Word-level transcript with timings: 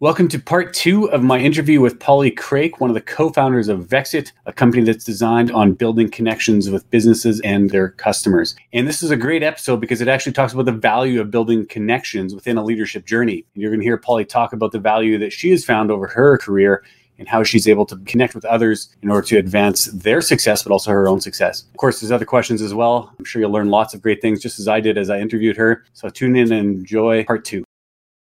Welcome 0.00 0.28
to 0.28 0.38
part 0.38 0.74
two 0.74 1.10
of 1.10 1.24
my 1.24 1.40
interview 1.40 1.80
with 1.80 1.98
Polly 1.98 2.30
Craik, 2.30 2.78
one 2.78 2.88
of 2.88 2.94
the 2.94 3.00
co 3.00 3.30
founders 3.30 3.66
of 3.66 3.88
Vexxit, 3.88 4.30
a 4.46 4.52
company 4.52 4.84
that's 4.84 5.02
designed 5.02 5.50
on 5.50 5.72
building 5.72 6.08
connections 6.08 6.70
with 6.70 6.88
businesses 6.90 7.40
and 7.40 7.70
their 7.70 7.88
customers. 7.88 8.54
And 8.72 8.86
this 8.86 9.02
is 9.02 9.10
a 9.10 9.16
great 9.16 9.42
episode 9.42 9.80
because 9.80 10.00
it 10.00 10.06
actually 10.06 10.34
talks 10.34 10.52
about 10.52 10.66
the 10.66 10.72
value 10.72 11.20
of 11.20 11.32
building 11.32 11.66
connections 11.66 12.32
within 12.32 12.56
a 12.56 12.62
leadership 12.62 13.06
journey. 13.06 13.44
And 13.54 13.60
you're 13.60 13.72
going 13.72 13.80
to 13.80 13.84
hear 13.84 13.96
Polly 13.96 14.24
talk 14.24 14.52
about 14.52 14.70
the 14.70 14.78
value 14.78 15.18
that 15.18 15.32
she 15.32 15.50
has 15.50 15.64
found 15.64 15.90
over 15.90 16.06
her 16.06 16.38
career 16.38 16.84
and 17.18 17.26
how 17.26 17.42
she's 17.42 17.66
able 17.66 17.86
to 17.86 17.96
connect 18.06 18.36
with 18.36 18.44
others 18.44 18.94
in 19.02 19.10
order 19.10 19.26
to 19.26 19.38
advance 19.38 19.86
their 19.86 20.20
success, 20.20 20.62
but 20.62 20.70
also 20.70 20.92
her 20.92 21.08
own 21.08 21.20
success. 21.20 21.64
Of 21.72 21.76
course, 21.76 22.00
there's 22.00 22.12
other 22.12 22.24
questions 22.24 22.62
as 22.62 22.72
well. 22.72 23.12
I'm 23.18 23.24
sure 23.24 23.42
you'll 23.42 23.50
learn 23.50 23.68
lots 23.68 23.94
of 23.94 24.02
great 24.02 24.22
things, 24.22 24.40
just 24.40 24.60
as 24.60 24.68
I 24.68 24.78
did 24.78 24.96
as 24.96 25.10
I 25.10 25.18
interviewed 25.18 25.56
her. 25.56 25.82
So 25.92 26.08
tune 26.08 26.36
in 26.36 26.52
and 26.52 26.78
enjoy 26.78 27.24
part 27.24 27.44
two. 27.44 27.64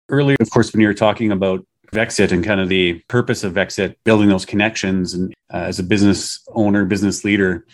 Earlier, 0.08 0.36
of 0.40 0.50
course, 0.50 0.72
when 0.72 0.80
you 0.80 0.86
were 0.86 0.94
talking 0.94 1.32
about 1.32 1.66
Vexxit 1.92 2.32
and 2.32 2.44
kind 2.44 2.60
of 2.60 2.68
the 2.68 3.00
purpose 3.08 3.44
of 3.44 3.54
Vexxit, 3.54 3.96
building 4.04 4.28
those 4.28 4.44
connections 4.44 5.14
and 5.14 5.34
uh, 5.52 5.58
as 5.58 5.78
a 5.78 5.82
business 5.82 6.46
owner, 6.54 6.84
business 6.84 7.24
leader, 7.24 7.66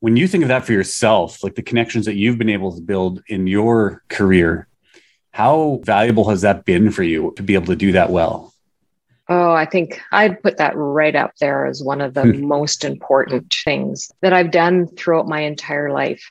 when 0.00 0.16
you 0.16 0.26
think 0.26 0.42
of 0.42 0.48
that 0.48 0.64
for 0.64 0.72
yourself, 0.72 1.44
like 1.44 1.54
the 1.54 1.62
connections 1.62 2.06
that 2.06 2.16
you've 2.16 2.38
been 2.38 2.48
able 2.48 2.74
to 2.74 2.80
build 2.80 3.22
in 3.28 3.46
your 3.46 4.02
career, 4.08 4.66
how 5.30 5.80
valuable 5.84 6.28
has 6.28 6.42
that 6.42 6.64
been 6.64 6.90
for 6.90 7.02
you 7.02 7.32
to 7.36 7.42
be 7.42 7.54
able 7.54 7.66
to 7.66 7.76
do 7.76 7.92
that 7.92 8.10
well? 8.10 8.52
Oh, 9.28 9.52
I 9.52 9.64
think 9.64 10.00
I'd 10.10 10.42
put 10.42 10.58
that 10.58 10.76
right 10.76 11.14
up 11.14 11.32
there 11.40 11.66
as 11.66 11.82
one 11.82 12.00
of 12.00 12.14
the 12.14 12.24
hmm. 12.24 12.44
most 12.46 12.84
important 12.84 13.54
things 13.64 14.10
that 14.20 14.32
I've 14.32 14.50
done 14.50 14.88
throughout 14.88 15.28
my 15.28 15.40
entire 15.40 15.92
life. 15.92 16.30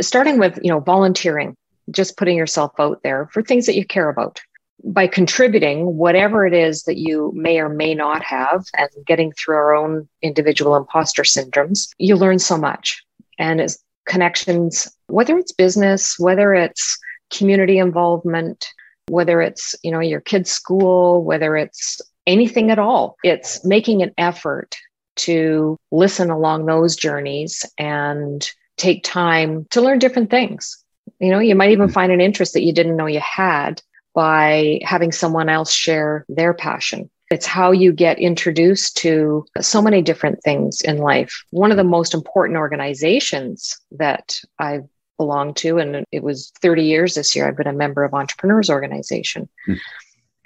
Starting 0.00 0.38
with, 0.38 0.58
you 0.62 0.70
know, 0.70 0.80
volunteering, 0.80 1.56
just 1.90 2.16
putting 2.16 2.36
yourself 2.36 2.72
out 2.78 3.02
there 3.02 3.28
for 3.32 3.42
things 3.42 3.66
that 3.66 3.76
you 3.76 3.86
care 3.86 4.10
about 4.10 4.40
by 4.84 5.06
contributing 5.06 5.96
whatever 5.96 6.46
it 6.46 6.52
is 6.52 6.82
that 6.84 6.98
you 6.98 7.32
may 7.34 7.58
or 7.58 7.68
may 7.68 7.94
not 7.94 8.22
have 8.22 8.64
and 8.76 8.88
getting 9.06 9.32
through 9.32 9.56
our 9.56 9.74
own 9.74 10.08
individual 10.22 10.76
imposter 10.76 11.22
syndromes, 11.22 11.88
you 11.98 12.16
learn 12.16 12.38
so 12.38 12.56
much. 12.56 13.02
And 13.38 13.60
it's 13.60 13.78
connections, 14.06 14.88
whether 15.08 15.36
it's 15.38 15.52
business, 15.52 16.18
whether 16.18 16.54
it's 16.54 16.98
community 17.32 17.78
involvement, 17.78 18.66
whether 19.08 19.40
it's, 19.40 19.74
you 19.82 19.90
know, 19.90 20.00
your 20.00 20.20
kid's 20.20 20.50
school, 20.50 21.22
whether 21.24 21.56
it's 21.56 22.00
anything 22.26 22.70
at 22.70 22.78
all, 22.78 23.16
it's 23.22 23.64
making 23.64 24.02
an 24.02 24.12
effort 24.18 24.76
to 25.16 25.76
listen 25.90 26.30
along 26.30 26.66
those 26.66 26.96
journeys 26.96 27.64
and 27.78 28.50
take 28.76 29.02
time 29.02 29.66
to 29.70 29.80
learn 29.80 29.98
different 29.98 30.30
things. 30.30 30.82
You 31.18 31.30
know, 31.30 31.38
you 31.38 31.54
might 31.54 31.70
even 31.70 31.86
mm-hmm. 31.86 31.94
find 31.94 32.12
an 32.12 32.20
interest 32.20 32.52
that 32.52 32.62
you 32.62 32.72
didn't 32.72 32.96
know 32.96 33.06
you 33.06 33.20
had 33.20 33.80
by 34.16 34.80
having 34.82 35.12
someone 35.12 35.50
else 35.50 35.70
share 35.70 36.24
their 36.30 36.54
passion. 36.54 37.10
It's 37.30 37.44
how 37.44 37.70
you 37.70 37.92
get 37.92 38.18
introduced 38.18 38.96
to 38.98 39.44
so 39.60 39.82
many 39.82 40.00
different 40.00 40.42
things 40.42 40.80
in 40.80 40.96
life. 40.96 41.44
One 41.50 41.70
of 41.70 41.76
the 41.76 41.84
most 41.84 42.14
important 42.14 42.56
organizations 42.56 43.78
that 43.92 44.38
I've 44.58 44.86
belonged 45.18 45.56
to, 45.56 45.76
and 45.78 46.06
it 46.10 46.22
was 46.22 46.50
30 46.62 46.84
years 46.84 47.14
this 47.14 47.36
year, 47.36 47.46
I've 47.46 47.58
been 47.58 47.66
a 47.66 47.74
member 47.74 48.04
of 48.04 48.14
Entrepreneurs 48.14 48.70
Organization. 48.70 49.50
Mm. 49.68 49.78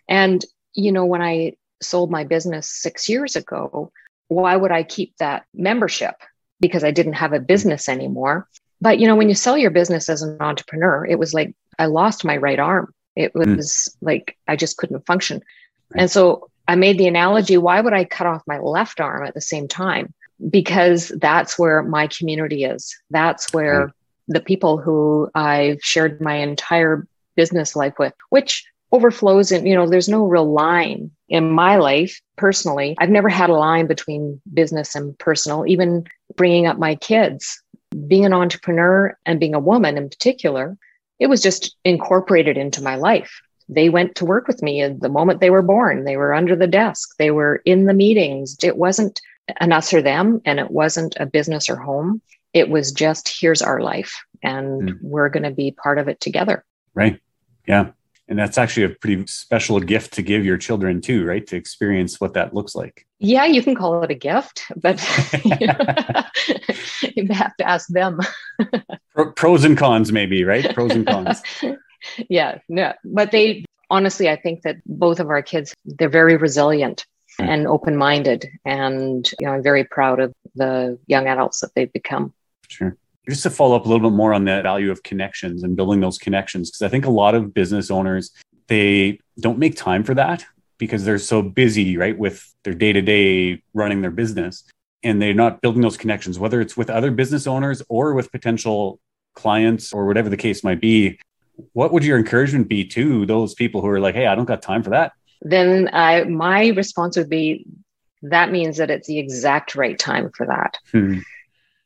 And, 0.09 0.45
you 0.75 0.91
know, 0.91 1.05
when 1.05 1.23
I 1.23 1.53
sold 1.81 2.11
my 2.11 2.25
business 2.25 2.69
six 2.69 3.09
years 3.09 3.37
ago, 3.37 3.93
why 4.27 4.57
would 4.57 4.73
I 4.73 4.83
keep 4.83 5.17
that 5.19 5.45
membership? 5.55 6.17
Because 6.59 6.83
I 6.83 6.91
didn't 6.91 7.13
have 7.13 7.33
a 7.33 7.41
business 7.41 7.89
anymore. 7.89 8.49
But, 8.81 8.99
you 8.99 9.07
know, 9.07 9.15
when 9.15 9.29
you 9.29 9.37
sell 9.37 9.57
your 9.57 9.71
business 9.71 10.09
as 10.09 10.23
an 10.23 10.39
entrepreneur, 10.41 11.07
it 11.07 11.21
was 11.21 11.35
like 11.35 11.55
I 11.79 11.87
lost 11.87 12.25
my 12.25 12.37
right 12.37 12.59
arm 12.59 12.93
it 13.17 13.33
hmm. 13.33 13.57
was 13.57 13.69
mm. 13.71 14.07
like 14.07 14.37
I 14.49 14.57
just 14.57 14.77
couldn't 14.77 15.07
function. 15.07 15.43
Right. 15.91 16.03
And 16.03 16.11
so 16.11 16.51
I 16.69 16.77
made 16.77 16.99
the 16.99 17.09
analogy 17.09 17.57
why 17.59 17.81
would 17.81 17.93
I 17.93 18.05
cut 18.05 18.27
off 18.27 18.43
my 18.47 18.59
left 18.59 19.01
arm 19.01 19.27
at 19.27 19.35
the 19.35 19.41
same 19.41 19.69
time? 19.69 20.15
Because 20.49 21.09
that's 21.17 21.59
where 21.59 21.83
my 21.83 22.07
community 22.07 22.65
is. 22.65 22.97
That's 23.11 23.53
where 23.53 23.87
right. 23.87 23.95
the 24.29 24.41
people 24.41 24.79
who 24.79 25.31
I've 25.35 25.83
shared 25.83 26.21
my 26.21 26.37
entire 26.37 27.07
business 27.37 27.77
life 27.77 27.95
with, 27.99 28.15
which 28.31 28.65
overflows 28.93 29.53
in, 29.53 29.67
you 29.67 29.75
know, 29.75 29.89
there's 29.89 30.09
no 30.09 30.25
real 30.27 30.51
line 30.51 31.11
in 31.29 31.51
my 31.51 31.77
life 31.77 32.21
personally. 32.37 32.97
I've 32.99 33.11
never 33.11 33.29
had 33.29 33.51
a 33.51 33.55
line 33.55 33.87
between 33.87 34.41
business 34.53 34.95
and 34.95 35.19
personal, 35.19 35.67
even 35.67 36.07
bringing 36.37 36.67
up 36.67 36.79
my 36.79 36.95
kids. 36.95 37.63
Being 38.07 38.25
an 38.25 38.33
entrepreneur 38.33 39.19
and 39.27 39.41
being 39.41 39.55
a 39.55 39.59
woman 39.59 39.97
in 39.97 40.09
particular, 40.09 40.79
it 41.21 41.29
was 41.29 41.43
just 41.43 41.77
incorporated 41.85 42.57
into 42.57 42.83
my 42.83 42.97
life. 42.97 43.41
They 43.69 43.89
went 43.89 44.17
to 44.17 44.25
work 44.25 44.49
with 44.49 44.63
me 44.63 44.85
the 44.89 45.09
moment 45.09 45.41
they 45.41 45.51
were 45.51 45.63
born. 45.63 46.05
They 46.05 46.17
were 46.17 46.35
under 46.35 46.57
the 46.57 46.67
desk. 46.67 47.17
They 47.19 47.31
were 47.31 47.63
in 47.65 47.85
the 47.85 47.95
meetings. 47.95 48.57
It 48.65 48.77
wasn't 48.77 49.21
an 49.61 49.73
us 49.73 49.93
or 49.93 50.03
them, 50.03 50.41
and 50.45 50.59
it 50.59 50.71
wasn't 50.71 51.17
a 51.21 51.27
business 51.27 51.71
or 51.71 51.77
home. 51.77 52.21
It 52.53 52.69
was 52.69 52.91
just 52.91 53.33
here's 53.41 53.63
our 53.63 53.81
life, 53.81 54.25
and 54.43 54.91
mm. 54.91 54.99
we're 55.03 55.29
going 55.29 55.45
to 55.45 55.53
be 55.53 55.71
part 55.71 55.99
of 55.99 56.09
it 56.09 56.19
together. 56.21 56.65
Right. 56.95 57.21
Yeah. 57.69 57.91
And 58.29 58.39
that's 58.39 58.59
actually 58.59 58.85
a 58.85 58.91
pretty 58.91 59.27
special 59.27 59.79
gift 59.81 60.15
to 60.15 60.23
give 60.23 60.45
your 60.45 60.57
children 60.57 61.01
too, 61.01 61.25
right? 61.25 61.45
To 61.49 61.57
experience 61.57 62.21
what 62.21 62.35
that 62.35 62.55
looks 62.55 62.77
like. 62.77 63.07
Yeah, 63.19 63.45
you 63.45 63.61
can 63.61 63.75
call 63.75 64.03
it 64.05 64.11
a 64.11 64.15
gift, 64.15 64.63
but 64.77 65.01
you 65.45 67.27
have 67.33 67.57
to 67.57 67.69
ask 67.69 67.89
them. 67.89 68.21
Pros 69.27 69.65
and 69.65 69.77
cons, 69.77 70.13
maybe, 70.13 70.45
right? 70.45 70.75
Pros 70.75 70.93
and 70.93 71.07
cons. 71.07 71.43
yeah, 72.29 72.59
no, 72.69 72.93
but 73.05 73.31
they 73.31 73.65
honestly, 73.91 74.29
I 74.29 74.37
think 74.37 74.63
that 74.63 74.77
both 74.87 75.21
of 75.21 75.31
our 75.31 75.43
kids, 75.43 75.75
they're 75.85 76.09
very 76.09 76.37
resilient 76.37 77.07
mm. 77.41 77.49
and 77.49 77.67
open-minded, 77.67 78.49
and 78.65 79.31
you 79.41 79.47
know, 79.47 79.55
I'm 79.55 79.63
very 79.63 79.85
proud 79.85 80.21
of 80.21 80.33
the 80.55 80.99
young 81.07 81.27
adults 81.27 81.61
that 81.61 81.71
they've 81.75 81.93
become. 81.93 82.33
Sure 82.69 82.97
just 83.29 83.43
to 83.43 83.51
follow 83.51 83.77
up 83.77 83.87
a 83.87 83.89
little 83.89 84.11
bit 84.11 84.17
more 84.17 84.33
on 84.33 84.45
that 84.45 84.63
value 84.63 84.91
of 84.91 85.03
connections 85.03 85.63
and 85.63 85.77
building 85.77 86.01
those 86.01 86.19
connections 86.19 86.71
because 86.71 86.83
i 86.83 86.89
think 86.89 87.05
a 87.07 87.11
lot 87.11 87.35
of 87.35 87.55
business 87.55 87.91
owners 87.91 88.33
they 88.69 89.19
don't 89.39 89.59
make 89.59 89.77
time 89.77 90.05
for 90.05 90.15
that 90.15 90.45
because 90.79 91.05
they're 91.05 91.19
so 91.19 91.43
busy 91.43 91.97
right 91.97 92.19
with 92.19 92.53
their 92.65 92.75
day-to-day 92.75 93.63
running 93.75 94.01
their 94.01 94.11
business 94.11 94.65
and 95.03 95.21
they're 95.21 95.35
not 95.35 95.61
building 95.61 95.83
those 95.83 95.97
connections 95.97 96.39
whether 96.39 96.61
it's 96.61 96.77
with 96.77 96.91
other 96.91 97.11
business 97.11 97.47
owners 97.47 97.83
or 97.89 98.15
with 98.15 98.33
potential 98.33 98.99
clients 99.41 99.93
or 99.93 100.07
whatever 100.07 100.29
the 100.29 100.37
case 100.37 100.63
might 100.63 100.81
be 100.81 101.19
what 101.73 101.93
would 101.93 102.05
your 102.05 102.19
encouragement 102.19 102.69
be 102.69 102.85
to 102.85 103.27
those 103.27 103.55
people 103.55 103.81
who 103.81 103.89
are 103.89 104.01
like 104.01 104.15
hey 104.15 104.27
i 104.27 104.35
don't 104.35 104.47
got 104.47 104.63
time 104.63 104.83
for 104.83 104.91
that 104.91 105.13
then 105.43 105.89
I, 105.93 106.25
my 106.25 106.69
response 106.69 107.17
would 107.17 107.31
be 107.31 107.67
that 108.23 108.53
means 108.53 108.77
that 108.77 108.91
it's 108.91 109.09
the 109.09 109.19
exact 109.19 109.75
right 109.75 109.99
time 109.99 110.31
for 110.37 110.47
that 110.47 110.79
hmm 110.91 111.21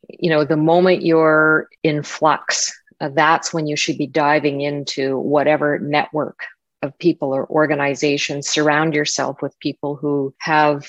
you 0.08 0.30
know, 0.30 0.44
the 0.44 0.56
moment 0.56 1.04
you're 1.04 1.68
in 1.82 2.02
flux, 2.02 2.72
uh, 3.00 3.10
that's 3.10 3.52
when 3.52 3.66
you 3.66 3.76
should 3.76 3.98
be 3.98 4.06
diving 4.06 4.60
into 4.60 5.18
whatever 5.18 5.78
network 5.78 6.40
of 6.82 6.96
people 6.98 7.34
or 7.34 7.48
organizations. 7.50 8.48
Surround 8.48 8.94
yourself 8.94 9.40
with 9.42 9.58
people 9.60 9.96
who 9.96 10.34
have 10.38 10.86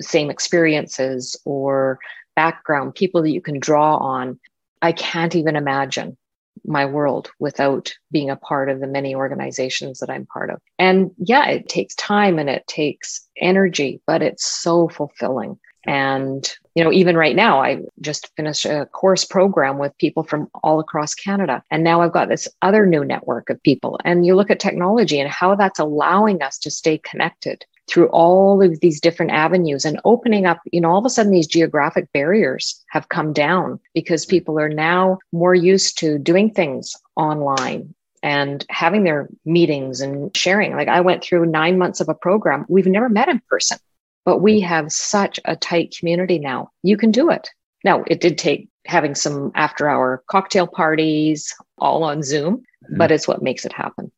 same 0.00 0.30
experiences 0.30 1.36
or 1.44 1.98
background, 2.36 2.94
people 2.94 3.22
that 3.22 3.30
you 3.30 3.40
can 3.40 3.58
draw 3.58 3.96
on. 3.96 4.38
I 4.84 4.92
can't 4.92 5.34
even 5.34 5.56
imagine 5.56 6.18
my 6.62 6.84
world 6.84 7.30
without 7.38 7.94
being 8.12 8.28
a 8.28 8.36
part 8.36 8.68
of 8.68 8.80
the 8.80 8.86
many 8.86 9.14
organizations 9.14 10.00
that 10.00 10.10
I'm 10.10 10.26
part 10.26 10.50
of. 10.50 10.60
And 10.78 11.10
yeah, 11.16 11.48
it 11.48 11.70
takes 11.70 11.94
time 11.94 12.38
and 12.38 12.50
it 12.50 12.66
takes 12.66 13.26
energy, 13.40 14.02
but 14.06 14.20
it's 14.20 14.44
so 14.44 14.88
fulfilling. 14.88 15.58
And, 15.86 16.46
you 16.74 16.84
know, 16.84 16.92
even 16.92 17.16
right 17.16 17.34
now, 17.34 17.62
I 17.62 17.80
just 18.02 18.30
finished 18.36 18.66
a 18.66 18.84
course 18.84 19.24
program 19.24 19.78
with 19.78 19.96
people 19.96 20.22
from 20.22 20.48
all 20.62 20.80
across 20.80 21.14
Canada. 21.14 21.62
And 21.70 21.82
now 21.82 22.02
I've 22.02 22.12
got 22.12 22.28
this 22.28 22.46
other 22.60 22.84
new 22.84 23.06
network 23.06 23.48
of 23.48 23.62
people. 23.62 23.98
And 24.04 24.26
you 24.26 24.34
look 24.34 24.50
at 24.50 24.60
technology 24.60 25.18
and 25.18 25.30
how 25.30 25.54
that's 25.54 25.80
allowing 25.80 26.42
us 26.42 26.58
to 26.58 26.70
stay 26.70 26.98
connected 26.98 27.64
through 27.88 28.08
all 28.08 28.62
of 28.62 28.80
these 28.80 29.00
different 29.00 29.32
avenues 29.32 29.84
and 29.84 30.00
opening 30.04 30.46
up, 30.46 30.60
you 30.72 30.80
know, 30.80 30.90
all 30.90 30.98
of 30.98 31.04
a 31.04 31.10
sudden 31.10 31.32
these 31.32 31.46
geographic 31.46 32.10
barriers 32.12 32.82
have 32.88 33.08
come 33.08 33.32
down 33.32 33.78
because 33.94 34.24
people 34.24 34.58
are 34.58 34.68
now 34.68 35.18
more 35.32 35.54
used 35.54 35.98
to 35.98 36.18
doing 36.18 36.50
things 36.50 36.94
online 37.16 37.94
and 38.22 38.64
having 38.70 39.04
their 39.04 39.28
meetings 39.44 40.00
and 40.00 40.34
sharing. 40.36 40.74
Like 40.74 40.88
I 40.88 41.00
went 41.02 41.22
through 41.22 41.46
nine 41.46 41.76
months 41.78 42.00
of 42.00 42.08
a 42.08 42.14
program. 42.14 42.64
We've 42.68 42.86
never 42.86 43.08
met 43.08 43.28
in 43.28 43.40
person 43.48 43.78
but 44.24 44.38
we 44.38 44.60
have 44.60 44.90
such 44.90 45.38
a 45.44 45.56
tight 45.56 45.94
community 45.98 46.38
now. 46.38 46.70
You 46.82 46.96
can 46.96 47.10
do 47.10 47.30
it. 47.30 47.50
Now, 47.84 48.02
it 48.06 48.20
did 48.20 48.38
take 48.38 48.68
having 48.86 49.14
some 49.14 49.52
after 49.54 49.88
hour 49.88 50.22
cocktail 50.28 50.66
parties 50.66 51.54
all 51.78 52.04
on 52.04 52.22
Zoom, 52.22 52.56
mm-hmm. 52.56 52.96
but 52.96 53.10
it's 53.10 53.28
what 53.28 53.42
makes 53.42 53.64
it 53.64 53.72
happen. 53.72 54.10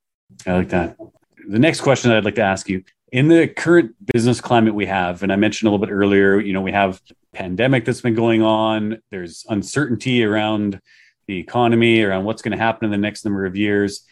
I 0.46 0.52
like 0.52 0.68
that. 0.70 0.96
The 1.48 1.58
next 1.58 1.80
question 1.80 2.10
I'd 2.10 2.24
like 2.24 2.34
to 2.36 2.42
ask 2.42 2.68
you 2.68 2.84
in 3.12 3.28
the 3.28 3.46
current 3.46 3.94
business 4.12 4.40
climate 4.40 4.74
we 4.74 4.86
have, 4.86 5.22
and 5.22 5.32
I 5.32 5.36
mentioned 5.36 5.68
a 5.68 5.70
little 5.70 5.84
bit 5.84 5.92
earlier, 5.92 6.40
you 6.40 6.52
know, 6.52 6.60
we 6.60 6.72
have 6.72 7.00
pandemic 7.32 7.84
that's 7.84 8.00
been 8.00 8.14
going 8.14 8.42
on. 8.42 9.00
There's 9.10 9.44
uncertainty 9.48 10.24
around 10.24 10.80
the 11.26 11.38
economy, 11.38 12.02
around 12.02 12.24
what's 12.24 12.42
going 12.42 12.56
to 12.56 12.62
happen 12.62 12.86
in 12.86 12.90
the 12.90 12.98
next 12.98 13.24
number 13.24 13.46
of 13.46 13.56
years. 13.56 14.04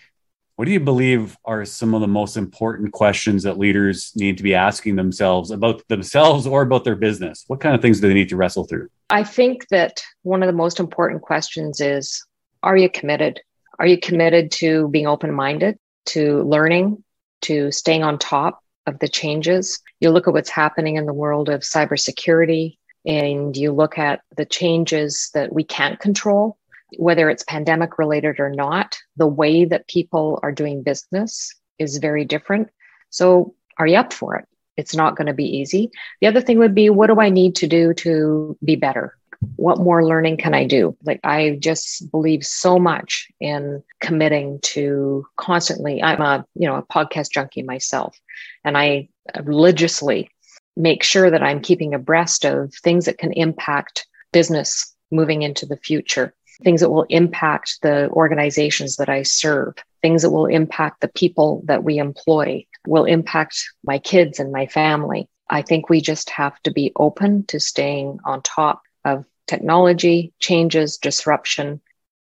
What 0.56 0.66
do 0.66 0.70
you 0.70 0.78
believe 0.78 1.36
are 1.44 1.64
some 1.64 1.94
of 1.94 2.00
the 2.00 2.06
most 2.08 2.36
important 2.36 2.92
questions 2.92 3.42
that 3.42 3.58
leaders 3.58 4.12
need 4.14 4.36
to 4.36 4.44
be 4.44 4.54
asking 4.54 4.94
themselves 4.94 5.50
about 5.50 5.86
themselves 5.88 6.46
or 6.46 6.62
about 6.62 6.84
their 6.84 6.94
business? 6.94 7.44
What 7.48 7.60
kind 7.60 7.74
of 7.74 7.82
things 7.82 8.00
do 8.00 8.06
they 8.06 8.14
need 8.14 8.28
to 8.28 8.36
wrestle 8.36 8.64
through? 8.64 8.88
I 9.10 9.24
think 9.24 9.66
that 9.68 10.00
one 10.22 10.42
of 10.42 10.46
the 10.46 10.52
most 10.52 10.78
important 10.78 11.22
questions 11.22 11.80
is 11.80 12.24
Are 12.62 12.76
you 12.76 12.88
committed? 12.88 13.40
Are 13.80 13.86
you 13.86 13.98
committed 13.98 14.52
to 14.52 14.88
being 14.88 15.08
open 15.08 15.34
minded, 15.34 15.76
to 16.06 16.44
learning, 16.44 17.02
to 17.42 17.72
staying 17.72 18.04
on 18.04 18.18
top 18.18 18.63
of 18.86 18.98
the 18.98 19.08
changes? 19.08 19.80
You 20.00 20.10
look 20.10 20.28
at 20.28 20.34
what's 20.34 20.50
happening 20.50 20.96
in 20.96 21.06
the 21.06 21.12
world 21.12 21.48
of 21.48 21.62
cybersecurity, 21.62 22.76
and 23.06 23.56
you 23.56 23.72
look 23.72 23.98
at 23.98 24.20
the 24.36 24.46
changes 24.46 25.30
that 25.34 25.52
we 25.52 25.64
can't 25.64 26.00
control 26.00 26.58
whether 26.98 27.28
it's 27.28 27.44
pandemic 27.44 27.98
related 27.98 28.40
or 28.40 28.50
not, 28.50 28.96
the 29.16 29.26
way 29.26 29.64
that 29.64 29.88
people 29.88 30.38
are 30.42 30.52
doing 30.52 30.82
business 30.82 31.54
is 31.78 31.98
very 31.98 32.24
different. 32.24 32.70
So, 33.10 33.54
are 33.78 33.86
you 33.86 33.96
up 33.96 34.12
for 34.12 34.36
it? 34.36 34.46
It's 34.76 34.94
not 34.94 35.16
going 35.16 35.26
to 35.26 35.34
be 35.34 35.58
easy. 35.58 35.90
The 36.20 36.26
other 36.26 36.40
thing 36.40 36.58
would 36.58 36.74
be 36.74 36.90
what 36.90 37.08
do 37.08 37.20
I 37.20 37.28
need 37.28 37.56
to 37.56 37.66
do 37.66 37.94
to 37.94 38.56
be 38.64 38.76
better? 38.76 39.16
What 39.56 39.78
more 39.78 40.04
learning 40.06 40.38
can 40.38 40.54
I 40.54 40.66
do? 40.66 40.96
Like, 41.04 41.20
I 41.24 41.58
just 41.60 42.10
believe 42.10 42.44
so 42.44 42.78
much 42.78 43.28
in 43.40 43.82
committing 44.00 44.60
to 44.62 45.26
constantly. 45.36 46.02
I'm 46.02 46.20
a, 46.20 46.44
you 46.54 46.68
know, 46.68 46.76
a 46.76 46.82
podcast 46.82 47.30
junkie 47.30 47.62
myself, 47.62 48.18
and 48.64 48.76
I 48.76 49.08
religiously 49.42 50.30
make 50.76 51.02
sure 51.02 51.30
that 51.30 51.42
I'm 51.42 51.60
keeping 51.60 51.94
abreast 51.94 52.44
of 52.44 52.74
things 52.82 53.06
that 53.06 53.18
can 53.18 53.32
impact 53.32 54.06
business 54.32 54.94
moving 55.10 55.42
into 55.42 55.66
the 55.66 55.76
future 55.76 56.34
things 56.62 56.80
that 56.80 56.90
will 56.90 57.06
impact 57.08 57.78
the 57.82 58.08
organizations 58.10 58.96
that 58.96 59.08
I 59.08 59.22
serve, 59.22 59.74
things 60.02 60.22
that 60.22 60.30
will 60.30 60.46
impact 60.46 61.00
the 61.00 61.08
people 61.08 61.62
that 61.66 61.82
we 61.82 61.98
employ, 61.98 62.66
will 62.86 63.04
impact 63.04 63.64
my 63.82 63.98
kids 63.98 64.38
and 64.38 64.52
my 64.52 64.66
family. 64.66 65.28
I 65.50 65.62
think 65.62 65.88
we 65.88 66.00
just 66.00 66.30
have 66.30 66.60
to 66.62 66.70
be 66.70 66.92
open 66.96 67.44
to 67.46 67.60
staying 67.60 68.18
on 68.24 68.42
top 68.42 68.82
of 69.04 69.26
technology, 69.46 70.32
changes, 70.38 70.98
disruption, 70.98 71.80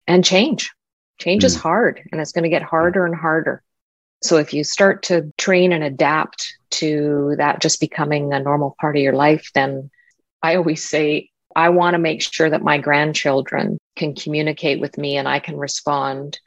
and 0.07 0.23
change. 0.23 0.71
Change 1.19 1.43
mm. 1.43 1.45
is 1.45 1.55
hmm. 1.55 1.61
hard 1.61 2.01
and 2.11 2.21
it's 2.21 2.31
going 2.31 2.43
to 2.43 2.49
get 2.49 2.61
harder 2.61 3.05
and 3.05 3.15
harder. 3.15 3.63
So 4.23 4.37
if 4.37 4.53
you 4.53 4.63
start 4.63 5.03
to 5.03 5.31
train 5.37 5.71
and 5.71 5.83
adapt 5.83 6.57
to 6.71 7.35
that 7.37 7.61
just 7.61 7.79
becoming 7.79 8.33
a 8.33 8.39
normal 8.39 8.75
part 8.79 8.95
of 8.95 9.01
your 9.01 9.13
life, 9.13 9.51
then 9.53 9.89
I 10.41 10.55
always 10.55 10.83
say 10.83 11.29
I 11.55 11.69
want 11.69 11.95
to 11.95 11.99
make 11.99 12.21
sure 12.21 12.49
that 12.49 12.61
my 12.61 12.77
grandchildren 12.77 13.79
can 13.95 14.15
communicate 14.15 14.79
with 14.79 14.97
me 14.97 15.17
and 15.17 15.27
I 15.27 15.39
can 15.39 15.57
respond 15.57 16.39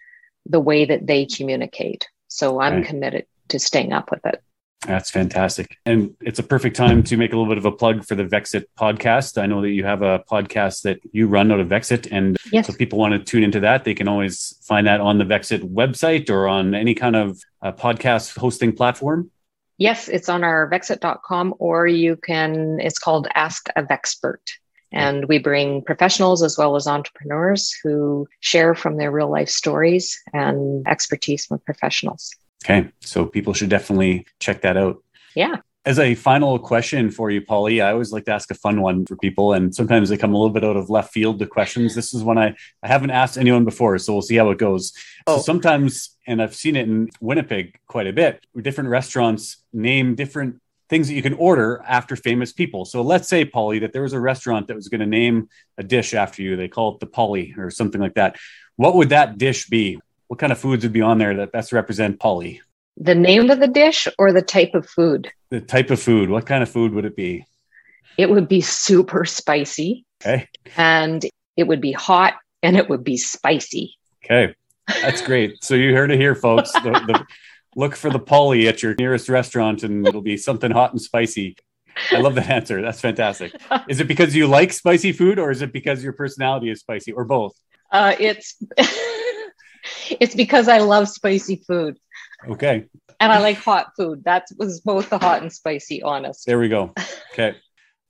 the 0.46 0.60
way 0.60 0.84
that 0.84 1.06
they 1.06 1.26
communicate. 1.26 2.08
So 2.28 2.60
I'm 2.60 2.76
right. 2.76 2.86
committed 2.86 3.26
to 3.48 3.58
staying 3.58 3.92
up 3.92 4.10
with 4.10 4.24
it. 4.24 4.42
That's 4.86 5.10
fantastic. 5.10 5.76
And 5.84 6.16
it's 6.20 6.38
a 6.38 6.42
perfect 6.42 6.74
time 6.74 7.02
to 7.04 7.16
make 7.18 7.32
a 7.32 7.36
little 7.36 7.50
bit 7.50 7.58
of 7.58 7.66
a 7.66 7.72
plug 7.72 8.04
for 8.04 8.14
the 8.14 8.24
Vexxit 8.24 8.64
podcast. 8.78 9.40
I 9.40 9.44
know 9.46 9.60
that 9.60 9.70
you 9.70 9.84
have 9.84 10.00
a 10.00 10.24
podcast 10.30 10.82
that 10.82 11.00
you 11.12 11.26
run 11.26 11.52
out 11.52 11.60
of 11.60 11.68
Vexxit. 11.68 12.08
And 12.10 12.38
yes. 12.50 12.66
so 12.66 12.72
people 12.72 12.98
want 12.98 13.12
to 13.12 13.18
tune 13.18 13.42
into 13.42 13.60
that, 13.60 13.84
they 13.84 13.94
can 13.94 14.08
always 14.08 14.56
find 14.62 14.86
that 14.86 15.00
on 15.00 15.18
the 15.18 15.24
Vexxit 15.24 15.62
website 15.70 16.30
or 16.30 16.48
on 16.48 16.74
any 16.74 16.94
kind 16.94 17.14
of 17.14 17.42
uh, 17.60 17.72
podcast 17.72 18.38
hosting 18.38 18.72
platform. 18.72 19.30
Yes, 19.76 20.08
it's 20.08 20.28
on 20.28 20.44
our 20.44 20.68
vexxit.com 20.70 21.54
or 21.58 21.86
you 21.86 22.16
can, 22.16 22.80
it's 22.80 22.98
called 22.98 23.28
Ask 23.34 23.68
a 23.76 23.82
Vexpert. 23.82 24.46
And 24.92 25.26
we 25.26 25.38
bring 25.38 25.82
professionals 25.82 26.42
as 26.42 26.58
well 26.58 26.74
as 26.74 26.86
entrepreneurs 26.86 27.74
who 27.82 28.26
share 28.40 28.74
from 28.74 28.96
their 28.96 29.10
real 29.10 29.30
life 29.30 29.48
stories 29.48 30.20
and 30.32 30.86
expertise 30.88 31.46
from 31.46 31.60
professionals. 31.60 32.34
Okay. 32.64 32.90
So 33.00 33.26
people 33.26 33.54
should 33.54 33.70
definitely 33.70 34.26
check 34.38 34.62
that 34.62 34.76
out. 34.76 35.02
Yeah. 35.34 35.56
As 35.86 35.98
a 35.98 36.14
final 36.14 36.58
question 36.58 37.10
for 37.10 37.30
you, 37.30 37.40
Polly, 37.40 37.80
I 37.80 37.92
always 37.92 38.12
like 38.12 38.26
to 38.26 38.32
ask 38.32 38.50
a 38.50 38.54
fun 38.54 38.82
one 38.82 39.06
for 39.06 39.16
people, 39.16 39.54
and 39.54 39.74
sometimes 39.74 40.10
they 40.10 40.18
come 40.18 40.34
a 40.34 40.36
little 40.36 40.52
bit 40.52 40.62
out 40.62 40.76
of 40.76 40.90
left 40.90 41.10
field. 41.10 41.38
The 41.38 41.46
questions. 41.46 41.94
This 41.94 42.12
is 42.12 42.22
one 42.22 42.36
I, 42.36 42.54
I 42.82 42.88
haven't 42.88 43.12
asked 43.12 43.38
anyone 43.38 43.64
before, 43.64 43.96
so 43.98 44.12
we'll 44.12 44.20
see 44.20 44.36
how 44.36 44.50
it 44.50 44.58
goes. 44.58 44.92
Oh. 45.26 45.36
So 45.36 45.42
sometimes, 45.42 46.18
and 46.26 46.42
I've 46.42 46.54
seen 46.54 46.76
it 46.76 46.86
in 46.86 47.08
Winnipeg 47.20 47.78
quite 47.86 48.06
a 48.06 48.12
bit, 48.12 48.44
different 48.60 48.90
restaurants 48.90 49.64
name 49.72 50.14
different 50.16 50.60
things 50.90 51.08
that 51.08 51.14
you 51.14 51.22
can 51.22 51.34
order 51.34 51.82
after 51.86 52.14
famous 52.14 52.52
people. 52.52 52.84
So 52.84 53.00
let's 53.00 53.28
say, 53.28 53.46
Polly, 53.46 53.78
that 53.78 53.94
there 53.94 54.02
was 54.02 54.12
a 54.12 54.20
restaurant 54.20 54.66
that 54.66 54.76
was 54.76 54.88
going 54.88 55.00
to 55.00 55.06
name 55.06 55.48
a 55.78 55.82
dish 55.82 56.12
after 56.12 56.42
you. 56.42 56.56
They 56.56 56.68
call 56.68 56.94
it 56.94 57.00
the 57.00 57.06
Polly 57.06 57.54
or 57.56 57.70
something 57.70 58.00
like 58.00 58.14
that. 58.14 58.36
What 58.76 58.96
would 58.96 59.10
that 59.10 59.38
dish 59.38 59.68
be? 59.68 60.00
What 60.30 60.38
kind 60.38 60.52
of 60.52 60.60
foods 60.60 60.84
would 60.84 60.92
be 60.92 61.02
on 61.02 61.18
there 61.18 61.34
that 61.38 61.50
best 61.50 61.72
represent 61.72 62.20
Polly? 62.20 62.62
The 62.96 63.16
name 63.16 63.50
of 63.50 63.58
the 63.58 63.66
dish 63.66 64.06
or 64.16 64.32
the 64.32 64.40
type 64.40 64.74
of 64.74 64.88
food? 64.88 65.28
The 65.48 65.60
type 65.60 65.90
of 65.90 66.00
food. 66.00 66.30
What 66.30 66.46
kind 66.46 66.62
of 66.62 66.70
food 66.70 66.94
would 66.94 67.04
it 67.04 67.16
be? 67.16 67.46
It 68.16 68.30
would 68.30 68.46
be 68.46 68.60
super 68.60 69.24
spicy. 69.24 70.04
Okay. 70.22 70.48
And 70.76 71.26
it 71.56 71.64
would 71.66 71.80
be 71.80 71.90
hot 71.90 72.34
and 72.62 72.76
it 72.76 72.88
would 72.88 73.02
be 73.02 73.16
spicy. 73.16 73.96
Okay. 74.24 74.54
That's 74.86 75.20
great. 75.20 75.64
So 75.64 75.74
you 75.74 75.96
heard 75.96 76.12
it 76.12 76.20
here, 76.20 76.36
folks. 76.36 76.70
The, 76.70 76.92
the, 76.92 77.26
look 77.74 77.96
for 77.96 78.08
the 78.08 78.20
Polly 78.20 78.68
at 78.68 78.84
your 78.84 78.94
nearest 79.00 79.28
restaurant 79.28 79.82
and 79.82 80.06
it'll 80.06 80.22
be 80.22 80.36
something 80.36 80.70
hot 80.70 80.92
and 80.92 81.02
spicy. 81.02 81.56
I 82.12 82.20
love 82.20 82.36
that 82.36 82.48
answer. 82.48 82.80
That's 82.80 83.00
fantastic. 83.00 83.52
Is 83.88 83.98
it 83.98 84.06
because 84.06 84.36
you 84.36 84.46
like 84.46 84.72
spicy 84.74 85.10
food 85.10 85.40
or 85.40 85.50
is 85.50 85.60
it 85.60 85.72
because 85.72 86.04
your 86.04 86.12
personality 86.12 86.70
is 86.70 86.78
spicy 86.78 87.10
or 87.10 87.24
both? 87.24 87.56
Uh, 87.90 88.14
it's 88.20 88.54
it's 90.20 90.34
because 90.34 90.68
I 90.68 90.78
love 90.78 91.08
spicy 91.08 91.56
food. 91.56 91.98
Okay. 92.48 92.86
And 93.18 93.32
I 93.32 93.38
like 93.40 93.58
hot 93.58 93.92
food. 93.96 94.24
That 94.24 94.46
was 94.56 94.80
both 94.80 95.10
the 95.10 95.18
hot 95.18 95.42
and 95.42 95.52
spicy, 95.52 96.02
honest. 96.02 96.46
There 96.46 96.58
we 96.58 96.68
go. 96.68 96.92
Okay. 97.32 97.56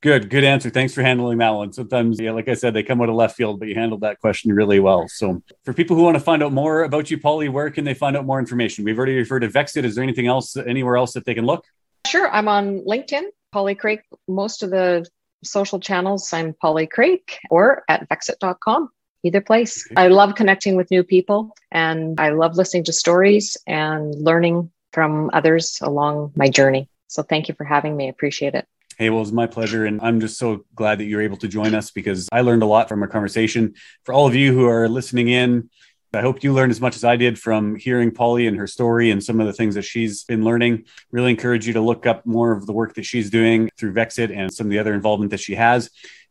Good, 0.03 0.31
good 0.31 0.45
answer. 0.45 0.71
Thanks 0.71 0.95
for 0.95 1.03
handling 1.03 1.39
that 1.39 1.51
one. 1.51 1.75
Sometimes, 1.75 2.19
yeah, 2.19 2.31
like 2.31 2.49
I 2.49 2.55
said, 2.55 2.73
they 2.73 2.83
come 2.83 3.03
out 3.03 3.11
of 3.11 3.17
left 3.17 3.37
field, 3.37 3.59
but 3.59 3.69
you 3.69 3.75
handled 3.75 4.01
that 4.01 4.19
question 4.19 4.51
really 4.51 4.81
well. 4.81 5.07
So, 5.09 5.43
for 5.65 5.75
people 5.75 5.95
who 5.95 6.03
want 6.03 6.17
to 6.17 6.23
find 6.23 6.43
out 6.43 6.55
more 6.55 6.85
about 6.85 7.11
you, 7.11 7.21
Polly, 7.21 7.51
where 7.51 7.71
can 7.71 7.85
they 7.85 7.93
find 7.93 8.17
out 8.17 8.25
more 8.25 8.39
information? 8.39 8.85
We've 8.85 8.97
already 8.97 9.17
referred 9.17 9.41
to 9.41 9.49
Vexxit. 9.49 9.85
Is 9.85 9.97
there 9.97 10.03
anything 10.03 10.27
else, 10.27 10.57
anywhere 10.57 10.97
else 10.97 11.13
that 11.13 11.27
they 11.27 11.35
can 11.35 11.45
look? 11.45 11.67
Sure. 12.07 12.31
I'm 12.31 12.49
on 12.49 12.81
LinkedIn, 12.87 13.25
Polly 13.53 13.75
Craik. 13.75 14.01
Most 14.27 14.63
of 14.63 14.71
the 14.71 15.07
social 15.45 15.81
channels, 15.81 16.33
I'm 16.33 16.55
Polly 16.55 16.87
Craik 16.87 17.39
or 17.51 17.83
at 17.89 18.09
vexxit.com. 18.09 18.89
Either 19.23 19.41
place. 19.41 19.87
I 19.97 20.09
love 20.09 20.35
connecting 20.35 20.77
with 20.77 20.91
new 20.91 21.05
people 21.05 21.55
and 21.71 22.19
I 22.21 22.31
love 22.31 22.57
listening 22.57 22.85
to 22.85 22.93
stories 22.93 23.57
and 23.67 24.15
learning 24.15 24.71
from 24.93 25.31
others 25.33 25.79
along 25.83 26.33
my 26.37 26.49
journey. 26.49 26.89
So, 27.07 27.23
thank 27.23 27.49
you 27.49 27.55
for 27.55 27.65
having 27.65 27.97
me. 27.97 28.07
I 28.07 28.11
appreciate 28.11 28.55
it. 28.55 28.67
Hey, 28.99 29.09
well, 29.09 29.21
it 29.21 29.23
was 29.23 29.33
my 29.33 29.47
pleasure. 29.47 29.87
And 29.87 30.01
I'm 30.03 30.21
just 30.21 30.39
so 30.39 30.65
glad 30.75 30.99
that 30.99 31.05
you're 31.05 31.23
able 31.23 31.39
to 31.39 31.49
join 31.49 31.75
us 31.75 31.91
because 31.91 32.29
I 32.31 32.43
learned 32.43 32.63
a 32.63 32.67
lot 32.67 32.89
from 32.89 33.03
our 33.03 33.09
conversation. 33.09 33.75
For 34.05 34.13
all 34.13 34.27
of 34.27 34.35
you 34.35 34.53
who 34.53 34.67
are 34.69 34.89
listening 34.89 35.29
in, 35.29 35.71
I 36.13 36.23
hope 36.23 36.43
you 36.43 36.53
learned 36.53 36.73
as 36.73 36.81
much 36.81 36.97
as 36.97 37.05
I 37.05 37.15
did 37.15 37.39
from 37.39 37.77
hearing 37.77 38.11
Polly 38.11 38.49
and 38.49 38.57
her 38.57 38.67
story 38.67 39.11
and 39.11 39.23
some 39.23 39.41
of 39.41 39.47
the 39.47 39.53
things 39.53 39.77
that 39.77 39.83
she's 39.83 40.25
been 40.25 40.45
learning. 40.45 40.85
Really 41.13 41.31
encourage 41.31 41.69
you 41.69 41.73
to 41.75 41.81
look 41.81 42.05
up 42.05 42.27
more 42.27 42.53
of 42.53 42.67
the 42.67 42.73
work 42.73 42.95
that 42.95 43.05
she's 43.05 43.31
doing 43.31 43.71
through 43.79 43.93
Vexxit 43.93 44.37
and 44.37 44.53
some 44.53 44.67
of 44.67 44.71
the 44.71 44.81
other 44.81 44.93
involvement 44.93 45.31
that 45.31 45.41
she 45.41 45.55
has. 45.55 45.89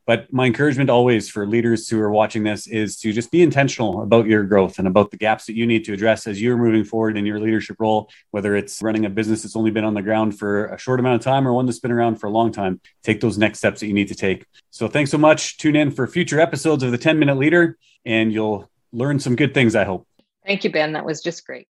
But 0.09 0.33
my 0.33 0.47
encouragement 0.47 0.89
always 0.89 1.29
for 1.29 1.45
leaders 1.45 1.87
who 1.87 1.99
are 1.99 2.09
watching 2.09 2.41
this 2.41 2.65
is 2.65 2.97
to 3.01 3.13
just 3.13 3.29
be 3.29 3.43
intentional 3.43 4.01
about 4.01 4.25
your 4.25 4.41
growth 4.41 4.79
and 4.79 4.87
about 4.87 5.11
the 5.11 5.17
gaps 5.17 5.45
that 5.45 5.55
you 5.55 5.67
need 5.67 5.85
to 5.85 5.93
address 5.93 6.25
as 6.25 6.41
you're 6.41 6.57
moving 6.57 6.83
forward 6.83 7.15
in 7.15 7.27
your 7.27 7.39
leadership 7.39 7.75
role, 7.77 8.09
whether 8.31 8.55
it's 8.55 8.81
running 8.81 9.05
a 9.05 9.09
business 9.11 9.43
that's 9.43 9.55
only 9.55 9.69
been 9.69 9.83
on 9.83 9.93
the 9.93 10.01
ground 10.01 10.39
for 10.39 10.65
a 10.65 10.79
short 10.79 10.99
amount 10.99 11.17
of 11.17 11.21
time 11.21 11.47
or 11.47 11.53
one 11.53 11.67
that's 11.67 11.77
been 11.77 11.91
around 11.91 12.15
for 12.15 12.25
a 12.25 12.31
long 12.31 12.51
time. 12.51 12.81
Take 13.03 13.21
those 13.21 13.37
next 13.37 13.59
steps 13.59 13.81
that 13.81 13.85
you 13.85 13.93
need 13.93 14.07
to 14.07 14.15
take. 14.15 14.47
So 14.71 14.87
thanks 14.87 15.11
so 15.11 15.19
much. 15.19 15.59
Tune 15.59 15.75
in 15.75 15.91
for 15.91 16.07
future 16.07 16.39
episodes 16.39 16.81
of 16.81 16.89
the 16.89 16.97
10 16.97 17.19
Minute 17.19 17.37
Leader, 17.37 17.77
and 18.03 18.33
you'll 18.33 18.67
learn 18.91 19.19
some 19.19 19.35
good 19.35 19.53
things, 19.53 19.75
I 19.75 19.83
hope. 19.83 20.07
Thank 20.43 20.63
you, 20.63 20.71
Ben. 20.71 20.93
That 20.93 21.05
was 21.05 21.21
just 21.21 21.45
great. 21.45 21.67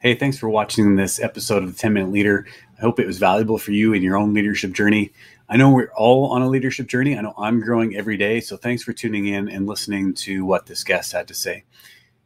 Hey, 0.00 0.16
thanks 0.16 0.38
for 0.38 0.48
watching 0.48 0.96
this 0.96 1.20
episode 1.20 1.62
of 1.62 1.72
the 1.72 1.78
10 1.78 1.92
Minute 1.92 2.10
Leader. 2.10 2.48
I 2.78 2.80
hope 2.80 2.98
it 2.98 3.06
was 3.06 3.18
valuable 3.18 3.58
for 3.58 3.70
you 3.70 3.92
in 3.92 4.02
your 4.02 4.16
own 4.16 4.34
leadership 4.34 4.72
journey. 4.72 5.12
I 5.50 5.56
know 5.56 5.70
we're 5.70 5.90
all 5.96 6.26
on 6.26 6.42
a 6.42 6.48
leadership 6.48 6.88
journey. 6.88 7.16
I 7.16 7.22
know 7.22 7.32
I'm 7.38 7.58
growing 7.60 7.96
every 7.96 8.18
day. 8.18 8.38
So 8.40 8.58
thanks 8.58 8.82
for 8.82 8.92
tuning 8.92 9.28
in 9.28 9.48
and 9.48 9.66
listening 9.66 10.12
to 10.14 10.44
what 10.44 10.66
this 10.66 10.84
guest 10.84 11.12
had 11.12 11.26
to 11.28 11.34
say. 11.34 11.64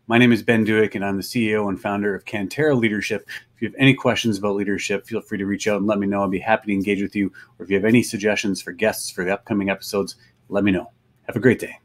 My 0.09 0.19
name 0.19 0.33
is 0.33 0.43
Ben 0.43 0.67
Dueck, 0.67 0.97
and 0.97 1.05
I'm 1.05 1.19
the 1.19 1.23
CEO 1.23 1.69
and 1.69 1.81
founder 1.81 2.17
of 2.17 2.25
Cantera 2.25 2.76
Leadership. 2.76 3.29
If 3.55 3.62
you 3.62 3.69
have 3.69 3.76
any 3.79 3.95
questions 3.95 4.38
about 4.38 4.57
leadership, 4.57 5.07
feel 5.07 5.21
free 5.21 5.38
to 5.38 5.47
reach 5.47 5.69
out 5.69 5.79
and 5.79 5.87
let 5.87 6.00
me 6.00 6.09
know. 6.09 6.25
I'd 6.25 6.33
be 6.33 6.41
happy 6.41 6.67
to 6.67 6.73
engage 6.73 7.00
with 7.00 7.14
you. 7.14 7.31
Or 7.59 7.64
if 7.64 7.71
you 7.71 7.76
have 7.76 7.85
any 7.85 8.02
suggestions 8.02 8.61
for 8.61 8.73
guests 8.73 9.12
for 9.12 9.25
the 9.25 9.33
upcoming 9.33 9.71
episodes, 9.71 10.17
let 10.49 10.64
me 10.64 10.73
know. 10.73 10.91
Have 11.29 11.37
a 11.37 11.41
great 11.41 11.61
day. 11.61 11.79